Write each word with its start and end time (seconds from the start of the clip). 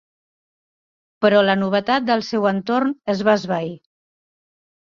Però 1.25 1.43
la 1.49 1.57
novetat 1.65 2.09
del 2.09 2.25
seu 2.31 2.49
entorn 2.55 2.97
es 3.17 3.25
va 3.31 3.39
esvair. 3.43 3.71